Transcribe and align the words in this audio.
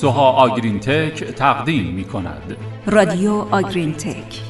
سوها 0.00 0.30
آگرین 0.30 0.80
تک 0.80 1.24
تقدیم 1.24 1.94
می 1.94 2.04
کند 2.04 2.56
رادیو 2.86 3.32
آگرین 3.32 3.92
تک 3.92 4.40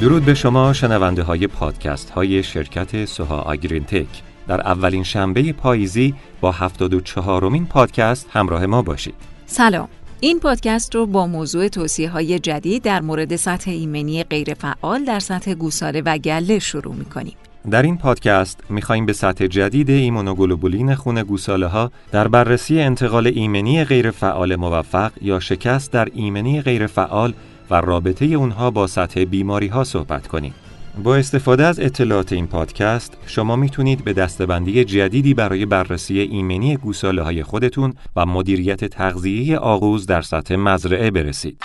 درود 0.00 0.24
به 0.24 0.34
شما 0.34 0.72
شنونده 0.72 1.22
های 1.22 1.46
پادکست 1.46 2.10
های 2.10 2.42
شرکت 2.42 3.04
سوها 3.04 3.40
آگرین 3.40 3.84
تک 3.84 4.06
در 4.48 4.60
اولین 4.60 5.02
شنبه 5.02 5.52
پاییزی 5.52 6.14
با 6.40 6.52
74 6.52 7.48
مین 7.48 7.66
پادکست 7.66 8.28
همراه 8.32 8.66
ما 8.66 8.82
باشید. 8.82 9.14
سلام. 9.46 9.88
این 10.20 10.40
پادکست 10.40 10.94
رو 10.94 11.06
با 11.06 11.26
موضوع 11.26 11.68
توصیه 11.68 12.10
های 12.10 12.38
جدید 12.38 12.82
در 12.82 13.00
مورد 13.00 13.36
سطح 13.36 13.70
ایمنی 13.70 14.24
غیرفعال 14.24 15.04
در 15.04 15.20
سطح 15.20 15.54
گوساله 15.54 16.00
و 16.00 16.18
گله 16.18 16.58
شروع 16.58 16.94
می 16.94 17.04
کنیم. 17.04 17.36
در 17.70 17.82
این 17.82 17.98
پادکست 17.98 18.60
می‌خواهیم 18.70 19.06
به 19.06 19.12
سطح 19.12 19.46
جدید 19.46 19.90
ایمونوگلوبولین 19.90 20.94
خون 20.94 21.22
گوساله 21.22 21.66
ها 21.66 21.90
در 22.12 22.28
بررسی 22.28 22.80
انتقال 22.80 23.26
ایمنی 23.26 23.84
غیرفعال 23.84 24.56
موفق 24.56 25.12
یا 25.22 25.40
شکست 25.40 25.92
در 25.92 26.08
ایمنی 26.14 26.60
غیرفعال 26.60 27.34
و 27.70 27.80
رابطه 27.80 28.24
اونها 28.24 28.70
با 28.70 28.86
سطح 28.86 29.24
بیماری 29.24 29.66
ها 29.66 29.84
صحبت 29.84 30.26
کنیم. 30.26 30.54
با 31.04 31.16
استفاده 31.16 31.66
از 31.66 31.80
اطلاعات 31.80 32.32
این 32.32 32.46
پادکست 32.46 33.16
شما 33.26 33.56
می‌تونید 33.56 34.04
به 34.04 34.12
دستبندی 34.12 34.84
جدیدی 34.84 35.34
برای 35.34 35.66
بررسی 35.66 36.20
ایمنی 36.20 36.76
گوساله 36.76 37.22
های 37.22 37.42
خودتون 37.42 37.94
و 38.16 38.26
مدیریت 38.26 38.84
تغذیه 38.84 39.58
آغوز 39.58 40.06
در 40.06 40.22
سطح 40.22 40.56
مزرعه 40.56 41.10
برسید. 41.10 41.62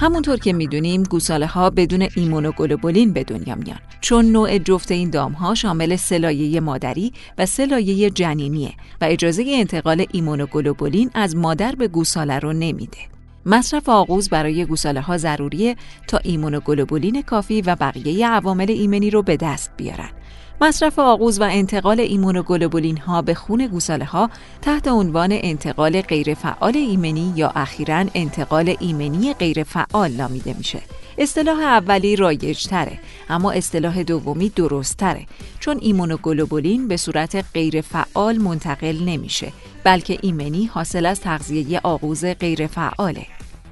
همونطور 0.00 0.36
که 0.36 0.52
می‌دونیم 0.52 1.02
گوساله 1.02 1.46
ها 1.46 1.70
بدون 1.70 2.08
ایمونوگلوبولین 2.16 3.12
به 3.12 3.24
دنیا 3.24 3.54
میان 3.54 3.78
چون 4.00 4.24
نوع 4.24 4.58
جفت 4.58 4.90
این 4.90 5.10
دام 5.10 5.32
ها 5.32 5.54
شامل 5.54 5.96
سه 5.96 6.22
لایه 6.22 6.60
مادری 6.60 7.12
و 7.38 7.46
سه 7.46 7.72
لایه 7.72 8.10
جنینیه 8.10 8.72
و 9.00 9.04
اجازه 9.04 9.44
انتقال 9.48 10.06
ایمونوگلوبولین 10.12 11.10
از 11.14 11.36
مادر 11.36 11.74
به 11.74 11.88
گوساله 11.88 12.38
رو 12.38 12.52
نمیده. 12.52 12.98
مصرف 13.46 13.88
آغوز 13.88 14.28
برای 14.28 14.64
گوساله 14.64 15.00
ها 15.00 15.16
ضروریه 15.16 15.76
تا 16.08 16.18
ایمونوگلوبولین 16.18 17.22
کافی 17.22 17.62
و 17.62 17.76
بقیه 17.76 18.28
عوامل 18.28 18.70
ایمنی 18.70 19.10
رو 19.10 19.22
به 19.22 19.36
دست 19.36 19.70
بیارن. 19.76 20.10
مصرف 20.60 20.98
آغوز 20.98 21.40
و 21.40 21.42
انتقال 21.42 22.00
ایمونوگلوبولین 22.00 22.98
ها 22.98 23.22
به 23.22 23.34
خون 23.34 23.66
گوساله 23.66 24.04
ها 24.04 24.30
تحت 24.62 24.88
عنوان 24.88 25.28
انتقال 25.32 26.00
غیرفعال 26.00 26.76
ایمنی 26.76 27.32
یا 27.36 27.52
اخیرا 27.56 28.04
انتقال 28.14 28.76
ایمنی 28.80 29.34
غیرفعال 29.34 30.10
نامیده 30.10 30.54
میشه. 30.58 30.80
اصطلاح 31.18 31.60
اولی 31.60 32.16
رایج 32.16 32.66
تره 32.66 32.98
اما 33.28 33.52
اصطلاح 33.52 34.02
دومی 34.02 34.48
درست 34.48 34.96
تره 34.96 35.26
چون 35.60 35.78
ایمونوگلوبولین 35.80 36.88
به 36.88 36.96
صورت 36.96 37.44
غیرفعال 37.54 38.38
منتقل 38.38 38.98
نمیشه 39.04 39.52
بلکه 39.84 40.18
ایمنی 40.22 40.66
حاصل 40.66 41.06
از 41.06 41.20
تغذیه 41.20 41.80
آغوز 41.82 42.24
غیرفعاله 42.24 43.26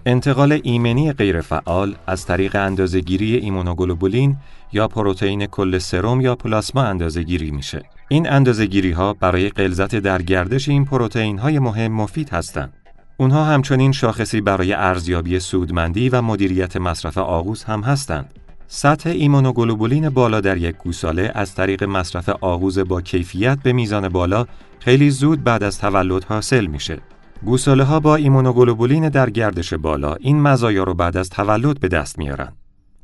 انتقال 0.06 0.61
ایمنی 0.62 1.12
غیرفعال 1.12 1.95
از 2.06 2.27
طریق 2.27 2.56
اندازهگیری 2.56 3.36
ایمونوگلوبولین 3.36 4.36
یا 4.72 4.89
پروتئین 4.89 5.47
کل 5.47 5.78
سرم 5.78 6.20
یا 6.20 6.34
پلاسما 6.34 6.83
اندازهگیری 6.83 7.50
میشه. 7.50 7.83
این 8.08 8.28
اندازهگیری 8.28 8.91
ها 8.91 9.12
برای 9.12 9.48
غلظت 9.48 9.97
در 9.97 10.23
گردش 10.23 10.69
این 10.69 10.84
پروتئین 10.84 11.39
های 11.39 11.58
مهم 11.58 11.92
مفید 11.92 12.30
هستند. 12.30 12.73
اونها 13.17 13.45
همچنین 13.45 13.92
شاخصی 13.92 14.41
برای 14.41 14.73
ارزیابی 14.73 15.41
سودمندی 15.41 16.08
و 16.08 16.23
مدیریت 16.23 16.77
مصرف 16.77 17.19
آغوز 17.19 17.64
هم 17.64 17.80
هستند. 17.80 18.34
سطح 18.69 19.11
ایمونوگلوبولین 19.11 20.08
بالا 20.08 20.41
در 20.41 20.56
یک 20.56 20.77
گوساله 20.77 21.33
از 21.34 21.55
طریق 21.55 21.84
مصرف 21.84 22.28
آغوز 22.28 22.78
با 22.78 23.00
کیفیت 23.00 23.58
به 23.62 23.73
میزان 23.73 24.08
بالا 24.08 24.47
خیلی 24.80 25.11
زود 25.11 25.45
بعد 25.45 25.62
از 25.62 25.78
تولد 25.78 26.24
حاصل 26.24 26.67
میشه. 26.67 26.98
گوساله 27.45 27.85
ها 27.85 28.01
با 28.01 28.17
ایمونوگلوبولین 28.17 29.08
در 29.08 29.30
گردش 29.30 29.75
بالا 29.75 30.14
این 30.14 30.41
مزایا 30.41 30.85
رو 30.85 30.95
بعد 30.95 31.17
از 31.17 31.30
تولد 31.30 31.80
به 31.80 31.89
دست 31.89 32.19
میارن. 32.19 32.53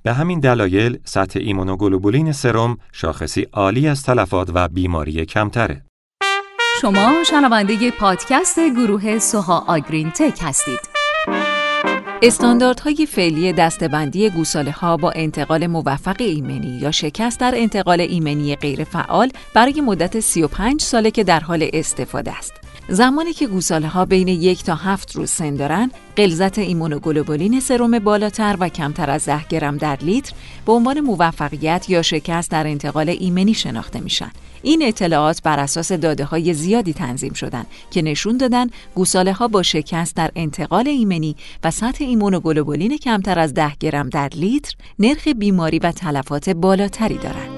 به 0.02 0.12
همین 0.12 0.40
دلایل 0.40 0.98
سطح 1.04 1.40
ایمونوگلوبولین 1.42 2.32
سرم 2.32 2.78
شاخصی 2.92 3.42
عالی 3.52 3.88
از 3.88 4.02
تلفات 4.02 4.50
و 4.54 4.68
بیماری 4.68 5.26
کمتره. 5.26 5.82
شما 6.80 7.14
شنونده 7.30 7.90
پادکست 7.90 8.58
گروه 8.60 9.18
سوها 9.18 9.64
آگرین 9.68 10.10
تک 10.10 10.38
هستید. 10.42 10.80
استانداردهای 12.22 13.06
فعلی 13.06 13.52
دستبندی 13.52 14.30
گوساله 14.30 14.70
ها 14.70 14.96
با 14.96 15.10
انتقال 15.10 15.66
موفق 15.66 16.16
ایمنی 16.18 16.78
یا 16.82 16.90
شکست 16.90 17.40
در 17.40 17.52
انتقال 17.56 18.00
ایمنی 18.00 18.56
غیرفعال 18.56 19.30
برای 19.54 19.80
مدت 19.80 20.20
35 20.20 20.82
ساله 20.82 21.10
که 21.10 21.24
در 21.24 21.40
حال 21.40 21.70
استفاده 21.72 22.38
است. 22.38 22.67
زمانی 22.90 23.32
که 23.32 23.46
گوساله 23.46 23.88
ها 23.88 24.04
بین 24.04 24.28
یک 24.28 24.64
تا 24.64 24.74
هفت 24.74 25.16
روز 25.16 25.30
سن 25.30 25.54
دارن، 25.54 25.90
غلظت 26.16 26.58
ایمونوگلوبولین 26.58 27.60
سرم 27.60 27.98
بالاتر 27.98 28.56
و 28.60 28.68
کمتر 28.68 29.10
از 29.10 29.26
10 29.26 29.44
گرم 29.48 29.76
در 29.76 29.98
لیتر 30.02 30.32
به 30.66 30.72
عنوان 30.72 31.00
موفقیت 31.00 31.90
یا 31.90 32.02
شکست 32.02 32.50
در 32.50 32.66
انتقال 32.66 33.08
ایمنی 33.08 33.54
شناخته 33.54 34.00
میشن. 34.00 34.30
این 34.62 34.82
اطلاعات 34.82 35.42
بر 35.42 35.60
اساس 35.60 35.92
داده 35.92 36.24
های 36.24 36.54
زیادی 36.54 36.92
تنظیم 36.92 37.32
شدن 37.32 37.64
که 37.90 38.02
نشون 38.02 38.36
دادن 38.36 38.66
گوساله 38.94 39.32
ها 39.32 39.48
با 39.48 39.62
شکست 39.62 40.16
در 40.16 40.30
انتقال 40.36 40.88
ایمنی 40.88 41.36
و 41.64 41.70
سطح 41.70 42.04
ایمونوگلوبولین 42.04 42.96
کمتر 42.96 43.38
از 43.38 43.54
10 43.54 43.72
گرم 43.80 44.08
در 44.08 44.28
لیتر 44.28 44.74
نرخ 44.98 45.28
بیماری 45.28 45.78
و 45.78 45.92
تلفات 45.92 46.50
بالاتری 46.50 47.18
دارند. 47.18 47.57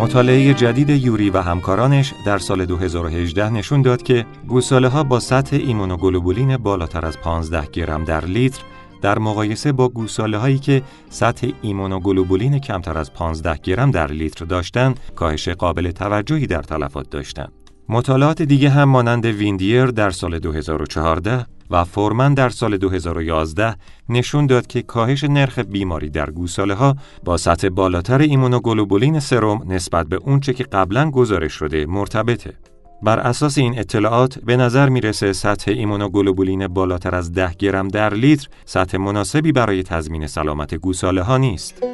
مطالعه 0.00 0.54
جدید 0.54 0.90
یوری 0.90 1.30
و 1.30 1.38
همکارانش 1.38 2.14
در 2.26 2.38
سال 2.38 2.64
2018 2.64 3.50
نشون 3.50 3.82
داد 3.82 4.02
که 4.02 4.26
گوساله 4.48 4.88
ها 4.88 5.02
با 5.02 5.20
سطح 5.20 5.56
ایمونوگلوبولین 5.56 6.56
بالاتر 6.56 7.06
از 7.06 7.18
15 7.20 7.66
گرم 7.72 8.04
در 8.04 8.24
لیتر 8.24 8.62
در 9.02 9.18
مقایسه 9.18 9.72
با 9.72 9.88
گوساله 9.88 10.38
هایی 10.38 10.58
که 10.58 10.82
سطح 11.08 11.48
ایمونوگلوبولین 11.62 12.58
کمتر 12.58 12.98
از 12.98 13.12
15 13.12 13.58
گرم 13.62 13.90
در 13.90 14.12
لیتر 14.12 14.44
داشتند، 14.44 15.00
کاهش 15.16 15.48
قابل 15.48 15.90
توجهی 15.90 16.46
در 16.46 16.62
تلفات 16.62 17.10
داشتند. 17.10 17.63
مطالعات 17.88 18.42
دیگه 18.42 18.70
هم 18.70 18.84
مانند 18.84 19.26
ویندیر 19.26 19.86
در 19.86 20.10
سال 20.10 20.38
2014 20.38 21.46
و 21.70 21.84
فورمن 21.84 22.34
در 22.34 22.48
سال 22.48 22.76
2011 22.76 23.76
نشون 24.08 24.46
داد 24.46 24.66
که 24.66 24.82
کاهش 24.82 25.24
نرخ 25.24 25.58
بیماری 25.58 26.10
در 26.10 26.30
گوساله 26.30 26.74
ها 26.74 26.96
با 27.24 27.36
سطح 27.36 27.68
بالاتر 27.68 28.18
ایمونوگلوبولین 28.18 29.20
سرم 29.20 29.72
نسبت 29.72 30.06
به 30.06 30.16
اونچه 30.16 30.52
که 30.52 30.64
قبلا 30.64 31.10
گزارش 31.10 31.52
شده 31.52 31.86
مرتبطه. 31.86 32.52
بر 33.02 33.18
اساس 33.18 33.58
این 33.58 33.78
اطلاعات 33.78 34.38
به 34.38 34.56
نظر 34.56 34.88
می‌رسه 34.88 35.32
سطح 35.32 35.70
ایمونوگلوبولین 35.70 36.68
بالاتر 36.68 37.14
از 37.14 37.32
10 37.32 37.54
گرم 37.58 37.88
در 37.88 38.14
لیتر 38.14 38.48
سطح 38.64 38.98
مناسبی 38.98 39.52
برای 39.52 39.82
تضمین 39.82 40.26
سلامت 40.26 40.74
گوساله 40.74 41.22
ها 41.22 41.36
نیست. 41.38 41.93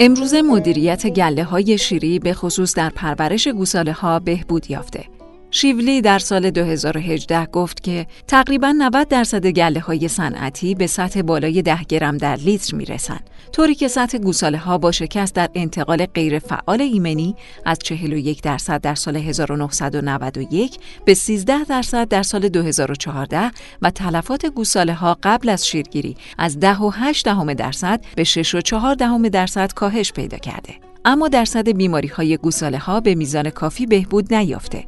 امروزه 0.00 0.42
مدیریت 0.42 1.06
گله 1.06 1.44
های 1.44 1.78
شیری 1.78 2.18
به 2.18 2.34
خصوص 2.34 2.74
در 2.74 2.90
پرورش 2.90 3.48
گوساله 3.48 3.92
ها 3.92 4.18
بهبود 4.18 4.70
یافته. 4.70 5.17
شیولی 5.50 6.00
در 6.00 6.18
سال 6.18 6.50
2018 6.50 7.46
گفت 7.46 7.82
که 7.82 8.06
تقریبا 8.26 8.74
90 8.78 9.08
درصد 9.08 9.46
گله 9.46 9.80
های 9.80 10.08
صنعتی 10.08 10.74
به 10.74 10.86
سطح 10.86 11.22
بالای 11.22 11.62
10 11.62 11.78
گرم 11.88 12.16
در 12.16 12.36
لیتر 12.36 12.76
می 12.76 12.84
رسن. 12.84 13.20
طوری 13.52 13.74
که 13.74 13.88
سطح 13.88 14.18
گوساله 14.18 14.58
ها 14.58 14.78
با 14.78 14.92
شکست 14.92 15.34
در 15.34 15.48
انتقال 15.54 16.06
غیرفعال 16.06 16.80
ایمنی 16.80 17.36
از 17.64 17.78
41 17.78 18.42
درصد 18.42 18.80
در 18.80 18.94
سال 18.94 19.16
1991 19.16 20.78
به 21.04 21.14
13 21.14 21.64
درصد 21.64 22.08
در 22.08 22.22
سال 22.22 22.48
2014 22.48 23.50
و 23.82 23.90
تلفات 23.90 24.46
گوساله 24.46 24.94
ها 24.94 25.16
قبل 25.22 25.48
از 25.48 25.66
شیرگیری 25.66 26.16
از 26.38 26.60
10 26.60 26.76
و 26.76 26.90
8 26.94 27.24
دهم 27.24 27.54
درصد 27.54 28.00
به 28.16 28.24
6 28.24 28.54
و 28.54 28.60
4 28.60 28.94
دهم 28.94 29.28
درصد 29.28 29.72
کاهش 29.72 30.12
پیدا 30.12 30.38
کرده. 30.38 30.74
اما 31.04 31.28
درصد 31.28 31.68
بیماری 31.68 32.08
های 32.08 32.36
گوساله 32.36 32.78
ها 32.78 33.00
به 33.00 33.14
میزان 33.14 33.50
کافی 33.50 33.86
بهبود 33.86 34.34
نیافته. 34.34 34.84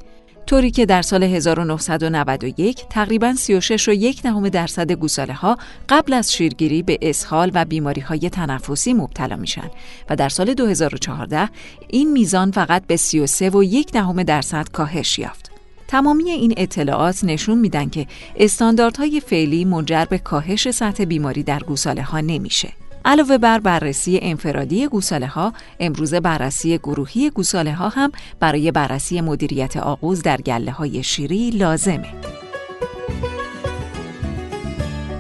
طوری 0.51 0.71
که 0.71 0.87
در 0.87 1.03
سال 1.03 1.23
1991 1.23 2.85
تقریبا 2.91 3.35
36 3.35 3.89
و 3.89 3.93
یک 3.93 4.23
دهم 4.23 4.49
درصد 4.49 4.93
گوساله 4.93 5.35
ها 5.35 5.59
قبل 5.89 6.13
از 6.13 6.33
شیرگیری 6.33 6.83
به 6.83 6.99
اسهال 7.03 7.51
و 7.55 7.65
بیماری 7.65 8.01
های 8.01 8.31
تنفسی 8.31 8.93
مبتلا 8.93 9.37
میشن 9.37 9.71
و 10.11 10.17
در 10.17 10.29
سال 10.29 10.55
2014 10.55 11.49
این 11.89 12.13
میزان 12.13 12.51
فقط 12.51 12.87
به 12.87 12.97
33 12.97 13.51
و 13.51 13.65
یک 13.65 13.93
دهم 13.93 14.23
درصد 14.23 14.69
کاهش 14.73 15.19
یافت. 15.19 15.51
تمامی 15.89 16.31
این 16.31 16.55
اطلاعات 16.57 17.25
نشون 17.25 17.59
میدن 17.59 17.89
که 17.89 18.07
استانداردهای 18.37 19.21
فعلی 19.21 19.65
منجر 19.65 20.05
به 20.05 20.19
کاهش 20.19 20.71
سطح 20.71 21.05
بیماری 21.05 21.43
در 21.43 21.59
گوساله 21.59 22.03
ها 22.03 22.21
نمیشه. 22.21 22.80
علاوه 23.05 23.39
بر 23.39 23.59
بررسی 23.59 24.19
انفرادی 24.23 24.89
گوساله 24.89 25.27
ها، 25.27 25.53
امروزه 25.81 26.21
بررسی 26.21 26.79
گروهی 26.79 27.31
گوساله 27.31 27.75
ها 27.75 27.89
هم 27.89 28.13
برای 28.41 28.71
بررسی 28.71 29.21
مدیریت 29.21 29.77
آغوز 29.77 30.23
در 30.23 30.37
گله 30.37 30.71
های 30.71 31.03
شیری 31.03 31.51
لازمه. 31.51 32.09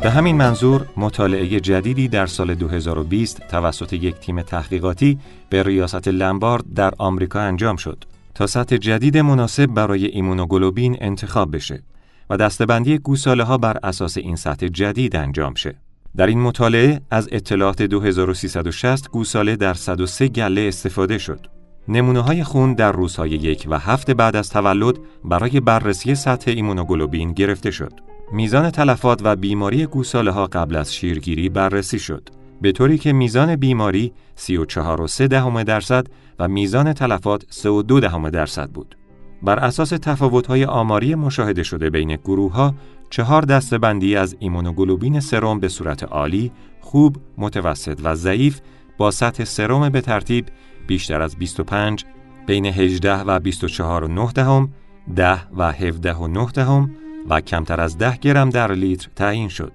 به 0.02 0.10
همین 0.10 0.36
منظور 0.36 0.86
مطالعه 0.96 1.60
جدیدی 1.60 2.08
در 2.08 2.26
سال 2.26 2.54
2020 2.54 3.48
توسط 3.48 3.92
یک 3.92 4.14
تیم 4.14 4.42
تحقیقاتی 4.42 5.18
به 5.50 5.62
ریاست 5.62 6.08
لمبارد 6.08 6.64
در 6.74 6.92
آمریکا 6.98 7.40
انجام 7.40 7.76
شد 7.76 8.04
تا 8.34 8.46
سطح 8.46 8.76
جدید 8.76 9.18
مناسب 9.18 9.66
برای 9.66 10.06
ایمونوگلوبین 10.06 10.96
انتخاب 11.00 11.54
بشه 11.56 11.82
و 12.30 12.36
دستبندی 12.36 12.98
گوساله 12.98 13.44
ها 13.44 13.58
بر 13.58 13.78
اساس 13.82 14.16
این 14.16 14.36
سطح 14.36 14.68
جدید 14.68 15.16
انجام 15.16 15.54
شه. 15.54 15.74
در 16.16 16.26
این 16.26 16.40
مطالعه 16.40 17.00
از 17.10 17.28
اطلاعات 17.32 17.82
2360 17.82 19.10
گوساله 19.10 19.56
در 19.56 19.74
103 19.74 20.28
گله 20.28 20.60
استفاده 20.60 21.18
شد. 21.18 21.46
نمونه 21.88 22.20
های 22.20 22.44
خون 22.44 22.74
در 22.74 22.92
روزهای 22.92 23.30
یک 23.30 23.66
و 23.70 23.78
هفت 23.78 24.10
بعد 24.10 24.36
از 24.36 24.50
تولد 24.50 24.98
برای 25.24 25.60
بررسی 25.60 26.14
سطح 26.14 26.50
ایمونوگلوبین 26.50 27.32
گرفته 27.32 27.70
شد. 27.70 27.92
میزان 28.32 28.70
تلفات 28.70 29.20
و 29.24 29.36
بیماری 29.36 29.86
گوساله 29.86 30.30
ها 30.30 30.46
قبل 30.46 30.76
از 30.76 30.94
شیرگیری 30.94 31.48
بررسی 31.48 31.98
شد. 31.98 32.28
به 32.60 32.72
طوری 32.72 32.98
که 32.98 33.12
میزان 33.12 33.56
بیماری 33.56 34.12
34.3 34.38 35.20
دهم 35.20 35.62
درصد 35.62 36.06
و 36.38 36.48
میزان 36.48 36.92
تلفات 36.92 37.42
3.2 37.42 38.00
دهم 38.00 38.30
درصد 38.30 38.70
بود. 38.70 38.96
بر 39.42 39.58
اساس 39.58 39.88
تفاوت‌های 39.88 40.64
آماری 40.64 41.14
مشاهده 41.14 41.62
شده 41.62 41.90
بین 41.90 42.16
گروه‌ها، 42.16 42.74
چهار 43.10 43.42
دستبندی 43.42 44.16
از 44.16 44.36
ایمونوگلوبین 44.38 45.20
سرم 45.20 45.60
به 45.60 45.68
صورت 45.68 46.02
عالی، 46.02 46.52
خوب، 46.80 47.16
متوسط 47.38 48.00
و 48.04 48.14
ضعیف 48.14 48.60
با 48.98 49.10
سطح 49.10 49.44
سرم 49.44 49.88
به 49.88 50.00
ترتیب 50.00 50.46
بیشتر 50.86 51.22
از 51.22 51.36
25 51.36 52.04
بین 52.46 52.66
18 52.66 53.20
و 53.20 53.38
24 53.38 54.04
و 54.04 54.08
9 54.08 54.32
دهم 54.32 54.68
10 55.16 55.38
و 55.56 55.72
17 55.72 56.14
و 56.14 56.26
9 56.28 56.46
دهم 56.46 56.90
و 57.28 57.40
کمتر 57.40 57.80
از 57.80 57.98
10 57.98 58.16
گرم 58.16 58.50
در 58.50 58.72
لیتر 58.72 59.08
تعیین 59.16 59.48
شد. 59.48 59.72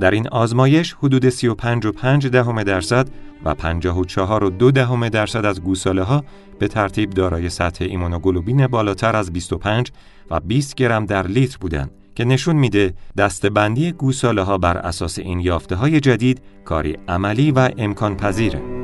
در 0.00 0.10
این 0.10 0.28
آزمایش 0.28 0.92
حدود 0.92 1.28
35 1.28 1.86
و 1.86 1.92
5 1.92 2.26
دهم 2.26 2.62
درصد 2.62 3.08
و 3.44 3.54
54 3.54 4.44
و 4.44 4.50
2 4.50 4.70
دهم 4.70 5.08
درصد 5.08 5.44
از 5.44 5.62
گوساله 5.62 6.02
ها 6.02 6.24
به 6.58 6.68
ترتیب 6.68 7.10
دارای 7.10 7.48
سطح 7.48 7.84
ایمونوگلوبین 7.84 8.66
بالاتر 8.66 9.16
از 9.16 9.32
25 9.32 9.92
و 10.30 10.40
20 10.40 10.74
گرم 10.74 11.06
در 11.06 11.26
لیتر 11.26 11.58
بودند 11.60 11.90
که 12.14 12.24
نشون 12.24 12.56
میده 12.56 12.94
دستبندی 13.18 13.92
گوساله 13.92 14.42
ها 14.42 14.58
بر 14.58 14.78
اساس 14.78 15.18
این 15.18 15.40
یافته 15.40 15.76
های 15.76 16.00
جدید 16.00 16.42
کاری 16.64 16.98
عملی 17.08 17.52
و 17.52 17.70
امکان 17.78 18.16
پذیره. 18.16 18.82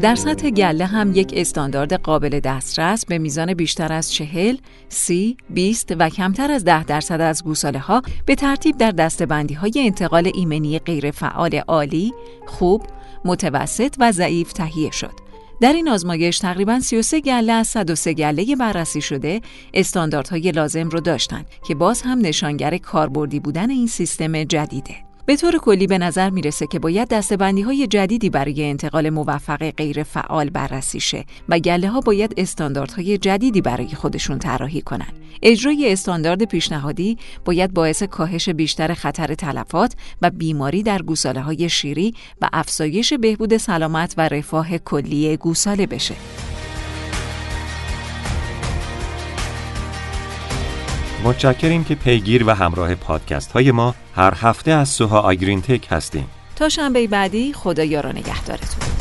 در 0.00 0.14
سطح 0.14 0.50
گله 0.50 0.86
هم 0.86 1.12
یک 1.14 1.32
استاندارد 1.36 1.92
قابل 1.92 2.40
دسترس 2.40 3.06
به 3.06 3.18
میزان 3.18 3.54
بیشتر 3.54 3.92
از 3.92 4.12
چهل، 4.12 4.56
سی، 4.88 5.36
20 5.50 5.94
و 5.98 6.08
کمتر 6.08 6.52
از 6.52 6.64
ده 6.64 6.84
درصد 6.84 7.20
از 7.20 7.44
گوساله 7.44 7.78
ها 7.78 8.02
به 8.26 8.34
ترتیب 8.34 8.76
در 8.76 8.90
دستبندی 8.90 9.54
های 9.54 9.72
انتقال 9.76 10.30
ایمنی 10.34 10.78
غیرفعال 10.78 11.54
عالی، 11.54 12.12
خوب، 12.46 12.86
متوسط 13.24 13.94
و 13.98 14.12
ضعیف 14.12 14.52
تهیه 14.52 14.90
شد. 14.90 15.12
در 15.60 15.72
این 15.72 15.88
آزمایش 15.88 16.38
تقریبا 16.38 16.80
33 16.80 17.20
گله 17.20 17.52
از 17.52 17.66
103 17.66 18.14
گله 18.14 18.56
بررسی 18.56 19.00
شده 19.00 19.40
استانداردهای 19.74 20.52
لازم 20.52 20.88
رو 20.88 21.00
داشتند 21.00 21.46
که 21.68 21.74
باز 21.74 22.02
هم 22.02 22.18
نشانگر 22.18 22.76
کاربردی 22.76 23.40
بودن 23.40 23.70
این 23.70 23.86
سیستم 23.86 24.44
جدیده. 24.44 25.09
به 25.30 25.36
طور 25.36 25.58
کلی 25.58 25.86
به 25.86 25.98
نظر 25.98 26.30
می‌رسه 26.30 26.66
که 26.66 26.78
باید 26.78 27.08
دستبندی 27.08 27.62
های 27.62 27.86
جدیدی 27.86 28.30
برای 28.30 28.70
انتقال 28.70 29.10
موفق 29.10 29.70
غیر 29.70 30.02
فعال 30.02 30.50
بررسی 30.50 31.00
شه 31.00 31.24
و 31.48 31.58
گله 31.58 31.88
ها 31.88 32.00
باید 32.00 32.34
استانداردهای 32.36 33.18
جدیدی 33.18 33.60
برای 33.60 33.88
خودشون 33.88 34.38
طراحی 34.38 34.82
کنند. 34.82 35.12
اجرای 35.42 35.92
استاندارد 35.92 36.44
پیشنهادی 36.44 37.18
باید 37.44 37.74
باعث 37.74 38.02
کاهش 38.02 38.48
بیشتر 38.48 38.94
خطر 38.94 39.34
تلفات 39.34 39.94
و 40.22 40.30
بیماری 40.30 40.82
در 40.82 41.02
گوساله 41.02 41.40
های 41.40 41.68
شیری 41.68 42.14
و 42.42 42.48
افزایش 42.52 43.12
بهبود 43.12 43.56
سلامت 43.56 44.14
و 44.16 44.28
رفاه 44.28 44.78
کلی 44.78 45.36
گوساله 45.36 45.86
بشه. 45.86 46.14
متشکریم 51.24 51.84
که 51.84 51.94
پیگیر 51.94 52.44
و 52.46 52.50
همراه 52.50 52.94
پادکست 52.94 53.52
های 53.52 53.70
ما 53.70 53.94
هر 54.14 54.34
هفته 54.36 54.70
از 54.70 54.88
سوها 54.88 55.20
آگرین 55.20 55.62
تک 55.62 55.86
هستیم. 55.90 56.28
تا 56.56 56.68
شنبه 56.68 57.06
بعدی 57.06 57.52
خدا 57.52 57.84
یار 57.84 58.06
و 58.06 58.12
نگهدارتون. 58.12 58.99